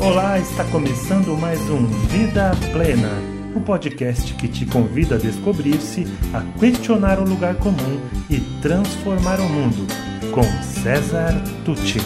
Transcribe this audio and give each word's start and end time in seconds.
Olá, 0.00 0.38
está 0.38 0.64
começando 0.70 1.36
mais 1.36 1.58
um 1.68 1.84
Vida 2.06 2.52
Plena, 2.72 3.10
o 3.52 3.58
um 3.58 3.62
podcast 3.64 4.32
que 4.34 4.46
te 4.46 4.64
convida 4.64 5.16
a 5.16 5.18
descobrir-se, 5.18 6.04
a 6.32 6.40
questionar 6.56 7.18
o 7.18 7.28
lugar 7.28 7.56
comum 7.56 7.98
e 8.30 8.38
transformar 8.62 9.40
o 9.40 9.48
mundo, 9.48 9.88
com 10.32 10.44
César 10.62 11.32
Tucci. 11.64 11.98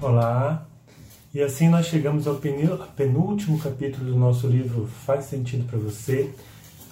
Olá, 0.00 0.66
e 1.32 1.40
assim 1.40 1.68
nós 1.68 1.86
chegamos 1.86 2.26
ao 2.26 2.40
penúltimo 2.96 3.60
capítulo 3.60 4.10
do 4.10 4.18
nosso 4.18 4.48
livro 4.48 4.88
Faz 5.06 5.26
Sentido 5.26 5.68
para 5.68 5.78
Você, 5.78 6.34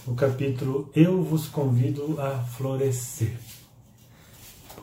o 0.07 0.15
capítulo 0.15 0.89
Eu 0.95 1.21
vos 1.21 1.49
convido 1.49 2.21
a 2.21 2.31
florescer. 2.31 3.35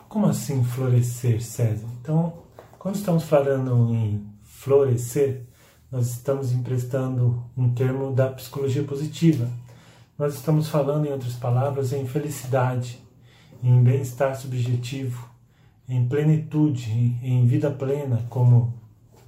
Como 0.10 0.26
assim 0.26 0.66
florescer, 0.66 1.42
César? 1.42 1.88
Então, 2.02 2.41
quando 2.82 2.96
estamos 2.96 3.26
falando 3.26 3.94
em 3.94 4.26
florescer, 4.42 5.44
nós 5.92 6.08
estamos 6.08 6.52
emprestando 6.52 7.46
um 7.56 7.72
termo 7.76 8.12
da 8.12 8.32
psicologia 8.32 8.82
positiva. 8.82 9.48
Nós 10.18 10.34
estamos 10.34 10.68
falando, 10.68 11.06
em 11.06 11.12
outras 11.12 11.34
palavras, 11.34 11.94
em 11.94 12.08
felicidade, 12.08 12.98
em 13.64 13.84
bem-estar 13.84 14.36
subjetivo, 14.36 15.30
em 15.88 16.08
plenitude, 16.08 16.90
em 17.22 17.46
vida 17.46 17.70
plena, 17.70 18.26
como, 18.32 18.74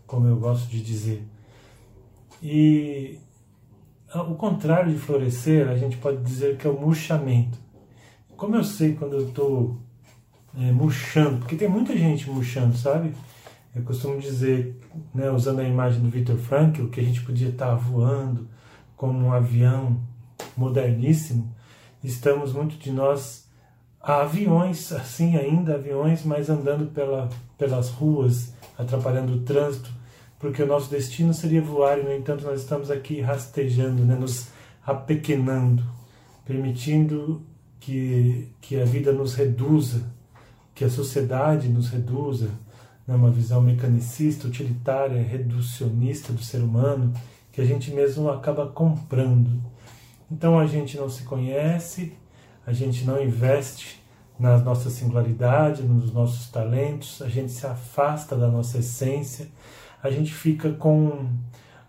como 0.08 0.26
eu 0.26 0.38
gosto 0.38 0.68
de 0.68 0.82
dizer. 0.82 1.24
E 2.42 3.20
o 4.16 4.34
contrário 4.34 4.92
de 4.92 4.98
florescer, 4.98 5.70
a 5.70 5.78
gente 5.78 5.98
pode 5.98 6.24
dizer 6.24 6.58
que 6.58 6.66
é 6.66 6.72
o 6.72 6.82
murchamento. 6.82 7.60
Como 8.36 8.56
eu 8.56 8.64
sei 8.64 8.96
quando 8.96 9.14
eu 9.14 9.28
estou 9.28 9.78
é, 10.58 10.72
murchando? 10.72 11.38
Porque 11.38 11.56
tem 11.56 11.70
muita 11.70 11.96
gente 11.96 12.28
murchando, 12.32 12.76
sabe? 12.76 13.14
Eu 13.76 13.82
costumo 13.82 14.20
dizer, 14.20 14.80
né, 15.16 15.32
usando 15.32 15.60
a 15.60 15.64
imagem 15.64 16.00
do 16.00 16.10
Viktor 16.10 16.38
Frankl, 16.38 16.88
que 16.90 17.00
a 17.00 17.04
gente 17.04 17.22
podia 17.22 17.50
estar 17.50 17.74
voando 17.74 18.48
como 18.96 19.18
um 19.18 19.34
avião 19.34 20.00
moderníssimo. 20.56 21.52
Estamos, 22.04 22.54
muito 22.54 22.78
de 22.78 22.92
nós, 22.92 23.48
aviões, 24.00 24.92
assim 24.92 25.38
ainda, 25.38 25.74
aviões, 25.74 26.24
mas 26.24 26.52
andando 26.52 26.92
pela, 26.92 27.30
pelas 27.58 27.90
ruas, 27.90 28.54
atrapalhando 28.78 29.34
o 29.34 29.42
trânsito, 29.42 29.90
porque 30.38 30.62
o 30.62 30.68
nosso 30.68 30.92
destino 30.92 31.34
seria 31.34 31.62
voar 31.62 31.98
e, 31.98 32.04
no 32.04 32.14
entanto, 32.14 32.46
nós 32.46 32.62
estamos 32.62 32.92
aqui 32.92 33.22
rastejando, 33.22 34.04
né, 34.06 34.16
nos 34.16 34.50
apequenando, 34.86 35.84
permitindo 36.46 37.42
que, 37.80 38.50
que 38.62 38.80
a 38.80 38.86
vida 38.86 39.12
nos 39.12 39.34
reduza, 39.34 40.04
que 40.76 40.86
a 40.86 40.90
sociedade 40.90 41.70
nos 41.70 41.90
reduza, 41.90 42.50
né, 43.08 43.16
uma 43.16 43.30
visão 43.30 43.62
mecanicista, 43.62 44.48
utilitária, 44.48 45.22
reducionista 45.22 46.32
do 46.34 46.44
ser 46.44 46.60
humano, 46.60 47.14
que 47.52 47.62
a 47.62 47.66
gente 47.66 47.92
mesmo 47.92 48.30
acaba 48.30 48.68
comprando. 48.68 49.62
Então 50.32 50.58
a 50.58 50.66
gente 50.66 50.98
não 50.98 51.10
se 51.10 51.24
conhece, 51.24 52.14
a 52.66 52.74
gente 52.74 53.06
não 53.06 53.22
investe 53.22 54.02
na 54.40 54.58
nossa 54.58 54.90
singularidade, 54.90 55.84
nos 55.84 56.12
nossos 56.12 56.50
talentos, 56.50 57.22
a 57.22 57.30
gente 57.30 57.52
se 57.52 57.66
afasta 57.68 58.36
da 58.36 58.48
nossa 58.48 58.80
essência, 58.80 59.48
a 60.02 60.10
gente 60.10 60.34
fica 60.34 60.72
com 60.72 61.30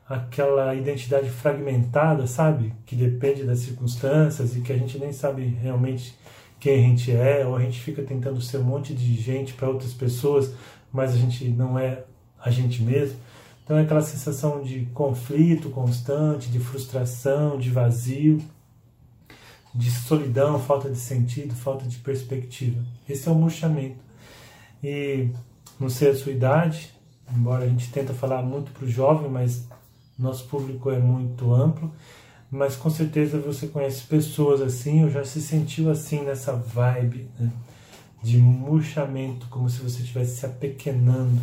aquela 0.08 0.74
identidade 0.74 1.30
fragmentada, 1.30 2.26
sabe? 2.26 2.74
Que 2.84 2.94
depende 2.94 3.44
das 3.44 3.60
circunstâncias 3.60 4.54
e 4.54 4.60
que 4.60 4.72
a 4.72 4.76
gente 4.76 4.98
nem 4.98 5.12
sabe 5.12 5.42
realmente 5.42 6.14
quem 6.60 6.74
a 6.74 6.88
gente 6.88 7.12
é, 7.12 7.46
ou 7.46 7.56
a 7.56 7.60
gente 7.60 7.80
fica 7.80 8.02
tentando 8.02 8.40
ser 8.40 8.58
um 8.58 8.64
monte 8.64 8.94
de 8.94 9.14
gente 9.14 9.54
para 9.54 9.68
outras 9.68 9.92
pessoas, 9.92 10.54
mas 10.94 11.12
a 11.12 11.16
gente 11.16 11.48
não 11.48 11.76
é 11.76 12.04
a 12.40 12.50
gente 12.50 12.80
mesmo. 12.80 13.16
Então 13.64 13.76
é 13.76 13.82
aquela 13.82 14.00
sensação 14.00 14.62
de 14.62 14.86
conflito 14.94 15.70
constante, 15.70 16.48
de 16.48 16.60
frustração, 16.60 17.58
de 17.58 17.68
vazio, 17.68 18.40
de 19.74 19.90
solidão, 19.90 20.60
falta 20.60 20.88
de 20.88 20.98
sentido, 20.98 21.52
falta 21.52 21.84
de 21.84 21.98
perspectiva. 21.98 22.80
Esse 23.08 23.28
é 23.28 23.32
o 23.32 23.34
murchamento. 23.34 23.96
E 24.82 25.30
não 25.80 25.88
sei 25.90 26.10
a 26.10 26.14
sua 26.14 26.30
idade, 26.30 26.90
embora 27.34 27.64
a 27.64 27.68
gente 27.68 27.90
tenta 27.90 28.14
falar 28.14 28.42
muito 28.42 28.70
para 28.70 28.84
o 28.84 28.88
jovem, 28.88 29.28
mas 29.28 29.66
nosso 30.16 30.44
público 30.44 30.92
é 30.92 30.98
muito 30.98 31.52
amplo, 31.52 31.92
mas 32.50 32.76
com 32.76 32.88
certeza 32.88 33.40
você 33.40 33.66
conhece 33.66 34.04
pessoas 34.04 34.60
assim, 34.60 35.02
ou 35.02 35.10
já 35.10 35.24
se 35.24 35.40
sentiu 35.42 35.90
assim 35.90 36.22
nessa 36.22 36.52
vibe, 36.52 37.28
né? 37.36 37.50
De 38.24 38.38
murchamento, 38.38 39.46
como 39.50 39.68
se 39.68 39.82
você 39.82 40.00
estivesse 40.00 40.36
se 40.38 40.46
apequenando, 40.46 41.42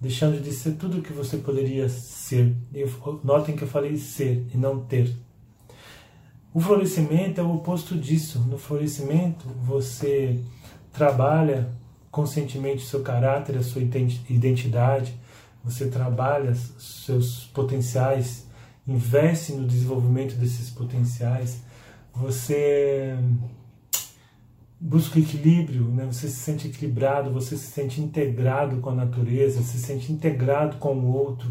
deixando 0.00 0.42
de 0.42 0.52
ser 0.52 0.72
tudo 0.72 0.98
o 0.98 1.02
que 1.02 1.12
você 1.12 1.36
poderia 1.36 1.88
ser. 1.88 2.56
Notem 3.22 3.54
que 3.54 3.62
eu 3.62 3.68
falei 3.68 3.96
ser 3.96 4.44
e 4.52 4.56
não 4.56 4.80
ter. 4.80 5.14
O 6.52 6.60
florescimento 6.60 7.40
é 7.40 7.44
o 7.44 7.54
oposto 7.54 7.96
disso. 7.96 8.40
No 8.40 8.58
florescimento, 8.58 9.46
você 9.62 10.40
trabalha 10.92 11.72
conscientemente 12.10 12.82
o 12.82 12.86
seu 12.88 13.00
caráter, 13.00 13.56
a 13.56 13.62
sua 13.62 13.80
identidade, 13.80 15.14
você 15.62 15.86
trabalha 15.86 16.52
seus 16.78 17.44
potenciais, 17.54 18.44
investe 18.88 19.52
no 19.52 19.68
desenvolvimento 19.68 20.34
desses 20.34 20.68
potenciais, 20.68 21.62
você 22.12 23.16
busca 24.80 25.18
equilíbrio, 25.18 25.84
né? 25.88 26.06
você 26.06 26.28
se 26.28 26.36
sente 26.36 26.68
equilibrado, 26.68 27.32
você 27.32 27.56
se 27.56 27.66
sente 27.66 28.00
integrado 28.00 28.80
com 28.80 28.90
a 28.90 28.94
natureza, 28.94 29.60
se 29.62 29.78
sente 29.78 30.12
integrado 30.12 30.76
com 30.76 30.94
o 30.94 31.12
outro, 31.12 31.50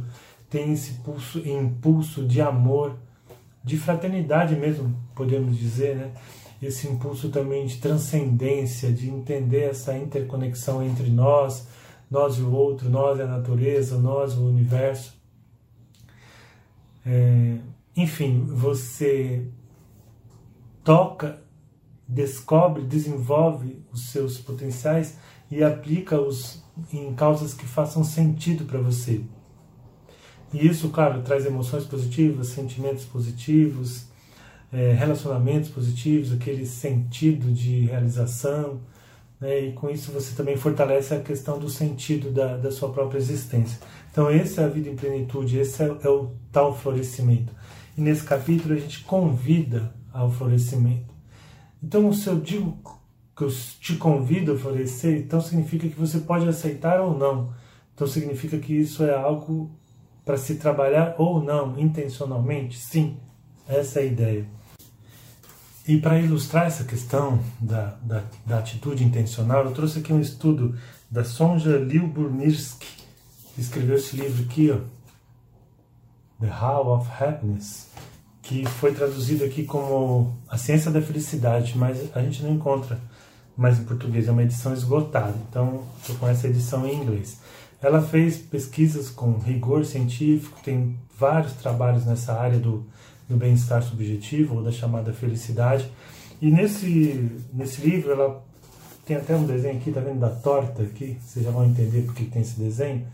tem 0.49 0.71
esse 0.71 0.93
pulso, 1.01 1.39
impulso 1.39 2.25
de 2.25 2.41
amor, 2.41 2.97
de 3.63 3.77
fraternidade 3.77 4.55
mesmo, 4.55 4.95
podemos 5.13 5.57
dizer, 5.57 5.95
né? 5.97 6.11
esse 6.61 6.87
impulso 6.87 7.29
também 7.29 7.65
de 7.65 7.77
transcendência, 7.77 8.91
de 8.91 9.09
entender 9.09 9.69
essa 9.69 9.95
interconexão 9.97 10.81
entre 10.81 11.09
nós, 11.09 11.67
nós 12.09 12.37
e 12.37 12.41
o 12.41 12.51
outro, 12.51 12.89
nós 12.89 13.19
e 13.19 13.21
a 13.21 13.27
natureza, 13.27 13.97
nós 13.97 14.33
e 14.33 14.37
o 14.37 14.47
universo. 14.47 15.15
É, 17.05 17.57
enfim, 17.95 18.45
você 18.45 19.45
toca 20.83 21.41
descobre, 22.07 22.83
desenvolve 22.83 23.81
os 23.91 24.09
seus 24.09 24.37
potenciais 24.37 25.15
e 25.51 25.63
aplica-os 25.63 26.63
em 26.93 27.13
causas 27.13 27.53
que 27.53 27.65
façam 27.65 28.03
sentido 28.03 28.65
para 28.65 28.79
você. 28.79 29.21
E 30.53 30.65
isso, 30.65 30.89
claro, 30.89 31.21
traz 31.21 31.45
emoções 31.45 31.83
positivas, 31.83 32.47
sentimentos 32.47 33.03
positivos, 33.03 34.05
é, 34.71 34.93
relacionamentos 34.93 35.69
positivos, 35.69 36.31
aquele 36.31 36.65
sentido 36.65 37.51
de 37.51 37.81
realização. 37.81 38.79
Né? 39.39 39.67
E 39.67 39.73
com 39.73 39.89
isso 39.89 40.11
você 40.11 40.33
também 40.35 40.55
fortalece 40.55 41.13
a 41.13 41.19
questão 41.19 41.59
do 41.59 41.69
sentido 41.69 42.31
da, 42.31 42.55
da 42.55 42.71
sua 42.71 42.89
própria 42.89 43.17
existência. 43.17 43.79
Então, 44.11 44.29
essa 44.29 44.61
é 44.61 44.65
a 44.65 44.69
vida 44.69 44.89
em 44.89 44.95
plenitude, 44.95 45.59
esse 45.59 45.83
é, 45.83 45.95
é 46.03 46.09
o 46.09 46.31
tal 46.51 46.75
florescimento. 46.75 47.53
E 47.97 48.01
nesse 48.01 48.23
capítulo 48.23 48.73
a 48.73 48.77
gente 48.77 49.03
convida 49.03 49.93
ao 50.13 50.31
florescimento. 50.31 51.16
Então, 51.87 52.11
se 52.11 52.27
eu 52.27 52.37
digo 52.37 52.77
que 53.33 53.43
eu 53.45 53.49
te 53.79 53.95
convido 53.95 54.51
a 54.51 54.57
florescer, 54.57 55.19
então 55.19 55.39
significa 55.39 55.87
que 55.87 55.95
você 55.95 56.19
pode 56.19 56.45
aceitar 56.45 56.99
ou 56.99 57.17
não. 57.17 57.53
Então, 57.95 58.05
significa 58.05 58.57
que 58.57 58.73
isso 58.73 59.05
é 59.05 59.15
algo 59.15 59.71
para 60.25 60.35
se 60.35 60.55
trabalhar 60.55 61.15
ou 61.17 61.41
não, 61.41 61.79
intencionalmente? 61.79 62.77
Sim, 62.77 63.15
essa 63.65 64.01
é 64.01 64.03
a 64.03 64.05
ideia. 64.05 64.45
E 65.87 65.97
para 65.97 66.19
ilustrar 66.19 66.65
essa 66.65 66.83
questão 66.83 67.41
da, 67.57 67.97
da, 68.01 68.23
da, 68.45 68.59
atitude 68.59 69.05
intencional, 69.05 69.63
eu 69.63 69.71
trouxe 69.71 69.99
aqui 69.99 70.11
um 70.11 70.19
estudo 70.19 70.77
da 71.09 71.23
Sonja 71.23 71.77
Lyubomirsky, 71.77 72.85
que 73.55 73.61
escreveu 73.61 73.95
esse 73.95 74.17
livro 74.17 74.43
aqui, 74.43 74.71
ó, 74.71 74.79
The 76.41 76.53
How 76.53 76.97
of 76.97 77.09
Happiness 77.09 77.87
que 78.47 78.65
foi 78.65 78.93
traduzido 78.93 79.43
aqui 79.43 79.65
como 79.65 80.33
A 80.47 80.57
Ciência 80.57 80.89
da 80.89 81.01
Felicidade, 81.01 81.77
mas 81.77 82.15
a 82.15 82.21
gente 82.21 82.41
não 82.41 82.53
encontra 82.53 82.97
mais 83.57 83.77
em 83.77 83.83
português, 83.83 84.25
é 84.25 84.31
uma 84.31 84.43
edição 84.43 84.71
esgotada, 84.71 85.35
então 85.49 85.83
estou 85.99 86.15
com 86.15 86.29
essa 86.29 86.47
edição 86.47 86.87
em 86.87 86.95
inglês. 86.95 87.41
Ela 87.81 88.01
fez 88.01 88.37
pesquisas 88.37 89.09
com 89.09 89.37
rigor 89.37 89.83
científico, 89.83 90.61
tem 90.63 90.97
vários 91.19 91.53
trabalhos 91.53 92.05
nessa 92.05 92.39
área 92.39 92.57
do, 92.57 92.85
do 93.27 93.35
bem-estar 93.35 93.83
subjetivo, 93.83 94.55
ou 94.55 94.63
da 94.63 94.71
chamada 94.71 95.11
felicidade, 95.11 95.91
e 96.41 96.49
nesse, 96.49 97.29
nesse 97.53 97.81
livro 97.81 98.11
ela 98.11 98.41
tem 99.05 99.17
até 99.17 99.35
um 99.35 99.45
desenho 99.45 99.75
aqui, 99.75 99.91
tá 99.91 99.99
vendo 99.99 100.19
da 100.19 100.29
torta 100.29 100.83
aqui, 100.83 101.17
vocês 101.21 101.43
já 101.43 101.51
vão 101.51 101.65
entender 101.65 102.03
porque 102.03 102.23
tem 102.23 102.41
esse 102.41 102.57
desenho, 102.57 103.05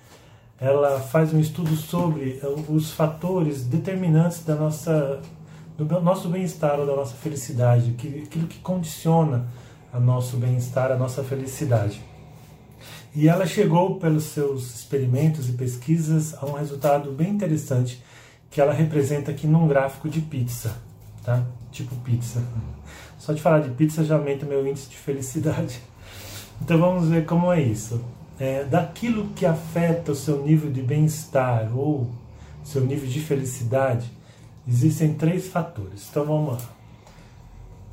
ela 0.64 0.98
faz 1.02 1.34
um 1.34 1.40
estudo 1.42 1.76
sobre 1.76 2.40
eh, 2.42 2.48
os 2.70 2.92
fatores 2.92 3.66
determinantes 3.66 4.46
da 4.46 4.56
nossa, 4.56 5.22
do 5.78 5.84
nosso 6.00 6.30
bem-estar 6.30 6.80
ou 6.80 6.86
da 6.86 6.96
nossa 6.96 7.16
felicidade, 7.16 7.94
aquilo 7.98 8.48
que 8.48 8.60
condiciona 8.60 9.46
a 9.92 10.00
nosso 10.00 10.38
bem-estar, 10.38 10.90
a 10.90 10.96
nossa 10.96 11.22
felicidade. 11.22 12.02
E 13.14 13.28
ela 13.28 13.46
chegou, 13.46 14.00
pelos 14.00 14.24
seus 14.24 14.74
experimentos 14.74 15.50
e 15.50 15.52
pesquisas, 15.52 16.34
a 16.42 16.46
um 16.46 16.54
resultado 16.54 17.12
bem 17.12 17.32
interessante 17.32 18.02
que 18.50 18.62
ela 18.62 18.72
representa 18.72 19.32
aqui 19.32 19.46
num 19.46 19.68
gráfico 19.68 20.08
de 20.08 20.22
pizza, 20.22 20.78
tá? 21.26 21.44
Tipo 21.74 21.94
pizza. 21.98 22.42
Só 23.20 23.34
de 23.34 23.42
falar 23.42 23.60
de 23.60 23.70
pizza 23.72 24.06
já 24.06 24.16
aumenta 24.16 24.46
meu 24.46 24.66
índice 24.66 24.90
de 24.90 24.96
felicidade. 24.96 25.82
Então 26.62 26.78
vamos 26.78 27.10
ver 27.10 27.26
como 27.26 27.52
é 27.52 27.62
isso. 27.62 28.02
É, 28.40 28.64
daquilo 28.64 29.30
que 29.30 29.46
afeta 29.46 30.12
o 30.12 30.16
seu 30.16 30.44
nível 30.44 30.72
de 30.72 30.82
bem-estar 30.82 31.78
ou 31.78 32.12
seu 32.64 32.82
nível 32.82 33.08
de 33.08 33.20
felicidade, 33.20 34.12
existem 34.68 35.14
três 35.14 35.48
fatores. 35.48 36.08
Então 36.10 36.26
vamos 36.26 36.54
lá. 36.54 36.70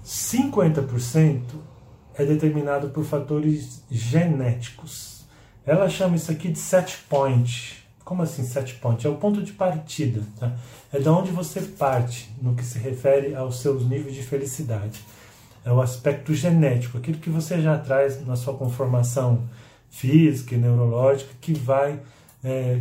50% 0.04 1.42
é 2.14 2.24
determinado 2.24 2.90
por 2.90 3.04
fatores 3.04 3.82
genéticos. 3.90 5.24
Ela 5.66 5.88
chama 5.88 6.16
isso 6.16 6.30
aqui 6.30 6.48
de 6.48 6.58
set 6.58 6.98
point. 7.08 7.84
Como 8.04 8.22
assim 8.22 8.42
set 8.42 8.74
point? 8.74 9.06
É 9.06 9.10
o 9.10 9.16
ponto 9.16 9.42
de 9.42 9.52
partida. 9.52 10.22
Tá? 10.38 10.52
É 10.92 10.98
de 10.98 11.08
onde 11.08 11.30
você 11.30 11.60
parte 11.60 12.30
no 12.40 12.54
que 12.54 12.64
se 12.64 12.78
refere 12.78 13.34
aos 13.34 13.60
seus 13.60 13.88
níveis 13.88 14.14
de 14.14 14.22
felicidade. 14.22 15.00
É 15.64 15.70
o 15.70 15.80
aspecto 15.80 16.34
genético, 16.34 16.96
aquilo 16.96 17.18
que 17.18 17.28
você 17.28 17.60
já 17.60 17.78
traz 17.78 18.26
na 18.26 18.34
sua 18.34 18.54
conformação 18.54 19.42
física 19.90 20.54
e 20.54 20.58
neurológica, 20.58 21.30
que 21.40 21.52
vai 21.52 22.00
é, 22.42 22.80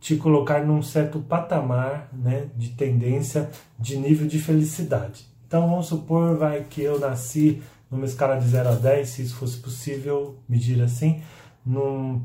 te 0.00 0.16
colocar 0.16 0.64
num 0.64 0.82
certo 0.82 1.18
patamar 1.20 2.08
né, 2.12 2.48
de 2.56 2.70
tendência 2.70 3.50
de 3.78 3.96
nível 3.96 4.26
de 4.26 4.38
felicidade. 4.38 5.26
Então 5.46 5.68
vamos 5.68 5.86
supor 5.86 6.36
vai, 6.36 6.64
que 6.64 6.80
eu 6.80 6.98
nasci 6.98 7.62
numa 7.90 8.04
escala 8.04 8.36
de 8.36 8.46
0 8.46 8.68
a 8.68 8.74
10, 8.74 9.08
se 9.08 9.22
isso 9.22 9.36
fosse 9.36 9.58
possível 9.58 10.36
medir 10.48 10.80
assim, 10.82 11.22
num, 11.64 12.22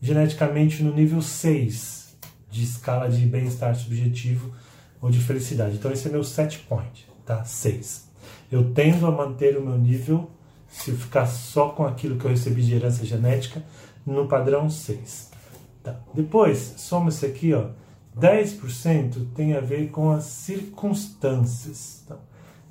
geneticamente 0.00 0.82
no 0.82 0.94
nível 0.94 1.22
6 1.22 2.16
de 2.50 2.64
escala 2.64 3.08
de 3.08 3.24
bem-estar 3.26 3.74
subjetivo 3.74 4.52
ou 5.00 5.10
de 5.10 5.18
felicidade. 5.20 5.76
Então 5.76 5.92
esse 5.92 6.08
é 6.08 6.10
meu 6.10 6.24
set 6.24 6.58
point, 6.60 7.08
tá? 7.24 7.44
6. 7.44 8.08
Eu 8.50 8.72
tendo 8.72 9.06
a 9.06 9.10
manter 9.10 9.56
o 9.56 9.64
meu 9.64 9.78
nível, 9.78 10.30
se 10.70 10.92
ficar 10.92 11.26
só 11.26 11.70
com 11.70 11.84
aquilo 11.84 12.16
que 12.16 12.24
eu 12.24 12.30
recebi 12.30 12.62
de 12.62 12.74
herança 12.74 13.04
genética, 13.04 13.62
no 14.06 14.26
padrão 14.26 14.70
6. 14.70 15.30
Tá. 15.82 16.00
Depois, 16.14 16.74
soma 16.78 17.10
isso 17.10 17.26
aqui, 17.26 17.52
ó. 17.52 17.68
10% 18.18 19.34
tem 19.34 19.54
a 19.54 19.60
ver 19.60 19.90
com 19.90 20.10
as 20.10 20.24
circunstâncias. 20.24 22.04
Tá? 22.06 22.16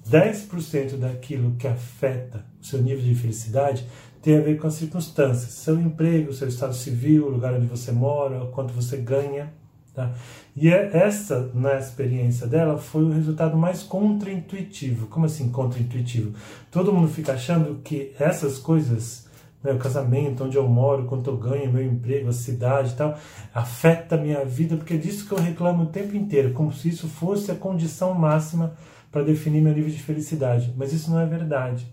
10% 0.09 0.97
daquilo 0.97 1.55
que 1.55 1.67
afeta 1.67 2.45
o 2.59 2.65
seu 2.65 2.81
nível 2.81 3.03
de 3.03 3.15
felicidade 3.15 3.85
tem 4.21 4.37
a 4.37 4.41
ver 4.41 4.59
com 4.59 4.67
as 4.67 4.73
circunstâncias, 4.73 5.53
seu 5.53 5.79
emprego, 5.79 6.33
seu 6.33 6.47
estado 6.47 6.73
civil, 6.73 7.27
o 7.27 7.29
lugar 7.29 7.53
onde 7.53 7.67
você 7.67 7.91
mora, 7.91 8.45
quanto 8.47 8.73
você 8.73 8.97
ganha. 8.97 9.53
Tá? 9.99 10.13
E 10.55 10.69
é 10.69 10.91
essa, 10.93 11.51
na 11.53 11.75
experiência 11.75 12.47
dela, 12.47 12.77
foi 12.77 13.03
o 13.03 13.11
resultado 13.11 13.57
mais 13.57 13.83
contraintuitivo. 13.83 15.07
Como 15.07 15.25
assim 15.25 15.49
contraintuitivo? 15.49 16.33
Todo 16.71 16.93
mundo 16.93 17.09
fica 17.09 17.33
achando 17.33 17.81
que 17.83 18.13
essas 18.17 18.57
coisas, 18.57 19.27
né, 19.61 19.73
o 19.73 19.77
casamento, 19.77 20.45
onde 20.45 20.55
eu 20.55 20.65
moro, 20.69 21.03
quanto 21.03 21.29
eu 21.29 21.35
ganho, 21.35 21.73
meu 21.73 21.83
emprego, 21.83 22.29
a 22.29 22.33
cidade 22.33 22.93
e 22.93 22.95
tal, 22.95 23.17
afeta 23.53 24.15
a 24.15 24.17
minha 24.17 24.45
vida, 24.45 24.77
porque 24.77 24.93
é 24.93 24.97
disso 24.97 25.27
que 25.27 25.33
eu 25.33 25.37
reclamo 25.37 25.83
o 25.83 25.87
tempo 25.87 26.15
inteiro, 26.15 26.53
como 26.53 26.71
se 26.71 26.87
isso 26.87 27.09
fosse 27.09 27.51
a 27.51 27.55
condição 27.55 28.13
máxima 28.13 28.73
para 29.11 29.21
definir 29.21 29.61
meu 29.61 29.73
nível 29.73 29.91
de 29.91 30.01
felicidade. 30.01 30.73
Mas 30.77 30.93
isso 30.93 31.11
não 31.11 31.19
é 31.19 31.25
verdade. 31.25 31.85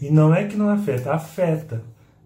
E 0.00 0.10
não 0.10 0.34
é 0.34 0.44
que 0.48 0.56
não 0.56 0.68
afeta, 0.68 1.12
afeta, 1.12 1.80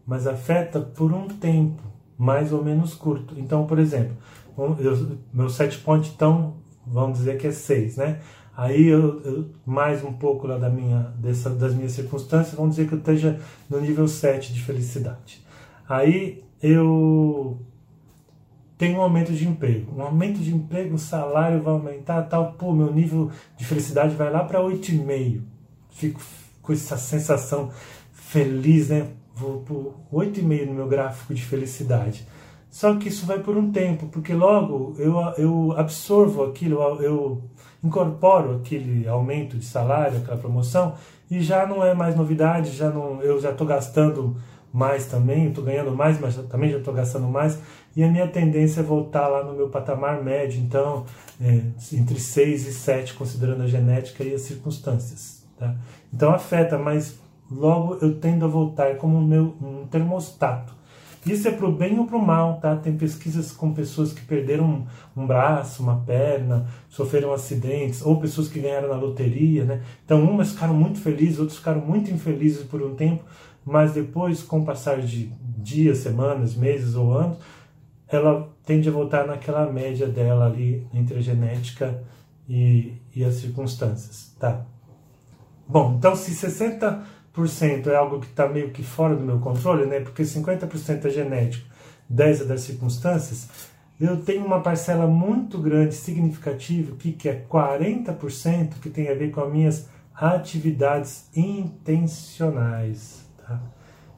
mas 0.06 0.26
afeta 0.26 0.80
por 0.80 1.12
um 1.12 1.28
tempo 1.28 1.92
mais 2.22 2.52
ou 2.52 2.62
menos 2.62 2.94
curto. 2.94 3.34
Então, 3.36 3.66
por 3.66 3.78
exemplo, 3.78 4.16
eu, 4.56 5.18
meu 5.32 5.48
set 5.48 5.78
point 5.78 6.10
então, 6.14 6.56
vamos 6.86 7.18
dizer 7.18 7.38
que 7.38 7.46
é 7.46 7.52
6, 7.52 7.96
né? 7.96 8.20
Aí 8.56 8.88
eu, 8.88 9.20
eu, 9.22 9.50
mais 9.64 10.04
um 10.04 10.12
pouco 10.12 10.46
lá 10.46 10.58
da 10.58 10.68
minha, 10.68 11.14
dessa, 11.18 11.48
das 11.50 11.74
minhas 11.74 11.92
circunstâncias, 11.92 12.54
vamos 12.54 12.76
dizer 12.76 12.86
que 12.86 12.94
eu 12.94 12.98
esteja 12.98 13.40
no 13.68 13.80
nível 13.80 14.06
7 14.06 14.52
de 14.52 14.60
felicidade. 14.60 15.42
Aí 15.88 16.44
eu 16.62 17.58
tem 18.82 18.96
um 18.96 19.00
aumento 19.00 19.32
de 19.32 19.46
emprego. 19.46 19.94
Um 19.96 20.02
aumento 20.02 20.40
de 20.40 20.52
emprego, 20.52 20.96
o 20.96 20.98
salário 20.98 21.62
vai 21.62 21.72
aumentar, 21.72 22.22
tal, 22.22 22.54
pô, 22.54 22.72
meu 22.72 22.92
nível 22.92 23.30
de 23.56 23.64
felicidade 23.64 24.16
vai 24.16 24.28
lá 24.28 24.42
para 24.42 24.58
8,5. 24.60 25.40
Fico 25.90 26.20
com 26.60 26.72
essa 26.72 26.96
sensação 26.96 27.70
feliz, 28.10 28.88
né? 28.88 29.08
Vou 29.36 29.60
por 29.60 29.94
8,5 30.12 30.66
no 30.66 30.74
meu 30.74 30.88
gráfico 30.88 31.32
de 31.32 31.42
felicidade. 31.42 32.26
Só 32.72 32.96
que 32.96 33.10
isso 33.10 33.26
vai 33.26 33.38
por 33.38 33.54
um 33.54 33.70
tempo, 33.70 34.06
porque 34.06 34.32
logo 34.32 34.94
eu, 34.98 35.14
eu 35.36 35.74
absorvo 35.76 36.42
aquilo, 36.42 36.80
eu 37.02 37.42
incorporo 37.84 38.56
aquele 38.56 39.06
aumento 39.06 39.58
de 39.58 39.64
salário, 39.66 40.16
aquela 40.16 40.38
promoção, 40.38 40.94
e 41.30 41.38
já 41.42 41.66
não 41.66 41.84
é 41.84 41.92
mais 41.92 42.16
novidade, 42.16 42.70
já 42.70 42.88
não, 42.88 43.20
eu 43.20 43.38
já 43.38 43.50
estou 43.50 43.66
gastando 43.66 44.38
mais 44.72 45.04
também, 45.04 45.48
estou 45.48 45.62
ganhando 45.62 45.94
mais, 45.94 46.18
mas 46.18 46.34
também 46.48 46.70
já 46.70 46.78
estou 46.78 46.94
gastando 46.94 47.28
mais, 47.28 47.58
e 47.94 48.02
a 48.02 48.10
minha 48.10 48.26
tendência 48.26 48.80
é 48.80 48.82
voltar 48.82 49.28
lá 49.28 49.44
no 49.44 49.52
meu 49.52 49.68
patamar 49.68 50.24
médio, 50.24 50.58
então, 50.58 51.04
é, 51.38 51.60
entre 51.92 52.18
6 52.18 52.66
e 52.66 52.72
7, 52.72 53.12
considerando 53.12 53.64
a 53.64 53.66
genética 53.66 54.24
e 54.24 54.32
as 54.32 54.40
circunstâncias. 54.40 55.46
Tá? 55.58 55.76
Então 56.10 56.32
afeta, 56.32 56.78
mas 56.78 57.20
logo 57.50 57.98
eu 58.00 58.18
tendo 58.18 58.46
a 58.46 58.48
voltar 58.48 58.96
como 58.96 59.18
um, 59.18 59.26
meu, 59.26 59.54
um 59.60 59.86
termostato. 59.88 60.80
Isso 61.24 61.46
é 61.46 61.52
para 61.52 61.66
o 61.66 61.72
bem 61.72 61.98
ou 61.98 62.06
para 62.06 62.16
o 62.16 62.26
mal, 62.26 62.58
tá? 62.58 62.74
Tem 62.74 62.96
pesquisas 62.96 63.52
com 63.52 63.72
pessoas 63.72 64.12
que 64.12 64.22
perderam 64.22 64.86
um, 65.16 65.26
braço, 65.26 65.82
uma 65.82 66.00
perna, 66.00 66.66
sofreram 66.88 67.32
acidentes, 67.32 68.04
ou 68.04 68.20
pessoas 68.20 68.48
que 68.48 68.58
ganharam 68.58 68.88
na 68.88 68.96
loteria, 68.96 69.64
né? 69.64 69.82
Então, 70.04 70.20
umas 70.22 70.50
ficaram 70.50 70.74
muito 70.74 70.98
felizes, 70.98 71.38
outros 71.38 71.58
ficaram 71.58 71.80
muito 71.80 72.10
infelizes 72.10 72.64
por 72.64 72.82
um 72.82 72.96
tempo, 72.96 73.22
mas 73.64 73.92
depois, 73.92 74.42
com 74.42 74.60
o 74.60 74.64
passar 74.64 75.00
de 75.00 75.30
dias, 75.58 75.98
semanas, 75.98 76.56
meses 76.56 76.96
ou 76.96 77.16
anos, 77.16 77.38
ela 78.08 78.52
tende 78.66 78.88
a 78.88 78.92
voltar 78.92 79.24
naquela 79.24 79.70
média 79.70 80.08
dela 80.08 80.46
ali 80.46 80.86
entre 80.92 81.18
a 81.18 81.22
genética 81.22 82.02
e, 82.48 82.94
e 83.14 83.24
as 83.24 83.34
circunstâncias, 83.34 84.34
tá? 84.40 84.66
Bom, 85.68 85.94
então 85.96 86.14
se 86.16 86.32
60% 86.32 87.02
é 87.90 87.96
algo 87.96 88.20
que 88.20 88.26
está 88.26 88.48
meio 88.48 88.70
que 88.70 88.82
fora 88.82 89.16
do 89.16 89.24
meu 89.24 89.38
controle, 89.38 89.86
né? 89.86 90.00
Porque 90.00 90.22
50% 90.22 91.06
é 91.06 91.10
genético, 91.10 91.66
10% 92.12 92.42
é 92.42 92.44
das 92.44 92.60
circunstâncias, 92.60 93.48
eu 94.00 94.20
tenho 94.20 94.44
uma 94.44 94.60
parcela 94.60 95.06
muito 95.06 95.58
grande, 95.58 95.94
significativa, 95.94 96.96
que, 96.96 97.12
que 97.12 97.28
é 97.28 97.44
40%, 97.48 98.80
que 98.82 98.90
tem 98.90 99.08
a 99.08 99.14
ver 99.14 99.30
com 99.30 99.42
as 99.42 99.52
minhas 99.52 99.88
atividades 100.12 101.28
intencionais. 101.36 103.24
Tá? 103.38 103.60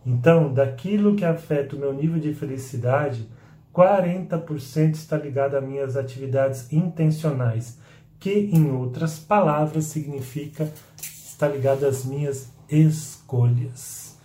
Então, 0.07 0.53
daquilo 0.53 1.15
que 1.15 1.25
afeta 1.25 1.77
o 1.77 1.79
meu 1.79 1.93
nível 1.93 2.19
de 2.19 2.33
felicidade, 2.33 3.29
40% 3.75 4.95
está 4.95 5.19
ligado 5.19 5.55
às 5.55 5.63
minhas 5.63 5.97
atividades 5.97 6.73
intencionais, 6.73 7.79
que, 8.19 8.51
em 8.53 8.71
outras 8.71 9.19
palavras, 9.19 9.85
significa 9.85 10.73
estar 10.99 11.49
ligado 11.49 11.85
às 11.85 12.07
minhas 12.07 12.54
escolhas. 12.69 14.17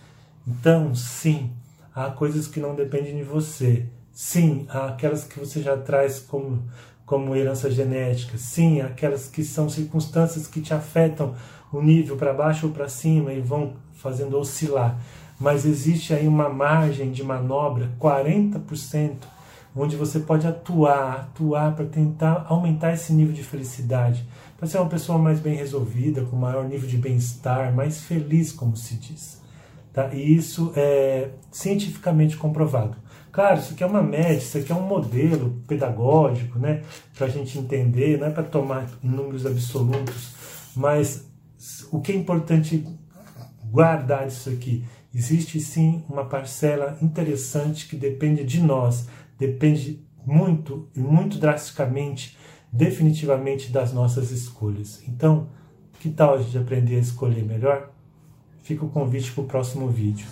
Então, 0.46 0.94
sim, 0.94 1.50
há 1.94 2.10
coisas 2.10 2.46
que 2.46 2.60
não 2.60 2.74
dependem 2.74 3.16
de 3.16 3.22
você. 3.22 3.86
Sim, 4.12 4.66
há 4.68 4.86
aquelas 4.86 5.24
que 5.24 5.38
você 5.38 5.62
já 5.62 5.76
traz 5.76 6.18
como, 6.18 6.62
como 7.06 7.34
herança 7.36 7.70
genética. 7.70 8.36
Sim, 8.38 8.80
há 8.80 8.86
aquelas 8.86 9.28
que 9.28 9.44
são 9.44 9.68
circunstâncias 9.68 10.46
que 10.46 10.60
te 10.60 10.74
afetam 10.74 11.34
o 11.72 11.80
nível 11.80 12.16
para 12.16 12.32
baixo 12.32 12.66
ou 12.66 12.72
para 12.72 12.88
cima 12.88 13.32
e 13.32 13.40
vão 13.40 13.74
fazendo 13.94 14.38
oscilar. 14.38 14.98
Mas 15.38 15.64
existe 15.64 16.12
aí 16.12 16.28
uma 16.28 16.48
margem 16.48 17.10
de 17.10 17.22
manobra, 17.22 17.90
40%, 17.98 19.14
onde 19.74 19.96
você 19.96 20.20
pode 20.20 20.46
atuar, 20.46 21.20
atuar 21.20 21.74
para 21.74 21.86
tentar 21.86 22.46
aumentar 22.48 22.92
esse 22.92 23.12
nível 23.12 23.32
de 23.32 23.42
felicidade, 23.42 24.26
para 24.56 24.68
ser 24.68 24.78
uma 24.78 24.88
pessoa 24.88 25.18
mais 25.18 25.40
bem 25.40 25.54
resolvida, 25.54 26.22
com 26.24 26.36
maior 26.36 26.68
nível 26.68 26.88
de 26.88 26.96
bem-estar, 26.96 27.74
mais 27.74 28.00
feliz, 28.00 28.52
como 28.52 28.76
se 28.76 28.94
diz. 28.96 29.40
Tá? 29.92 30.12
E 30.12 30.36
isso 30.36 30.72
é 30.76 31.30
cientificamente 31.50 32.36
comprovado. 32.36 32.96
Claro, 33.32 33.60
isso 33.60 33.74
aqui 33.74 33.84
é 33.84 33.86
uma 33.86 34.02
média, 34.02 34.38
isso 34.38 34.58
aqui 34.58 34.72
é 34.72 34.74
um 34.74 34.86
modelo 34.86 35.62
pedagógico, 35.66 36.58
né, 36.58 36.82
para 37.16 37.28
a 37.28 37.30
gente 37.30 37.56
entender, 37.58 38.18
não 38.18 38.26
é 38.26 38.30
para 38.30 38.42
tomar 38.42 38.88
números 39.02 39.46
absolutos, 39.46 40.32
mas 40.74 41.30
o 41.92 42.00
que 42.00 42.10
é 42.10 42.16
importante 42.16 42.84
guardar 43.70 44.26
isso 44.26 44.50
aqui? 44.50 44.84
Existe 45.14 45.60
sim 45.60 46.04
uma 46.08 46.24
parcela 46.24 46.98
interessante 47.00 47.86
que 47.86 47.94
depende 47.94 48.42
de 48.42 48.60
nós, 48.60 49.06
depende 49.40 50.04
muito 50.24 50.88
e 50.94 51.00
muito 51.00 51.36
drasticamente, 51.38 52.38
definitivamente 52.70 53.72
das 53.72 53.92
nossas 53.92 54.30
escolhas. 54.30 55.02
Então, 55.08 55.48
que 55.98 56.10
tal 56.10 56.34
a 56.34 56.38
gente 56.38 56.56
aprender 56.58 56.94
a 56.96 57.00
escolher 57.00 57.44
melhor? 57.44 57.90
Fica 58.62 58.84
o 58.84 58.90
convite 58.90 59.32
para 59.32 59.42
o 59.42 59.46
próximo 59.46 59.88
vídeo. 59.88 60.28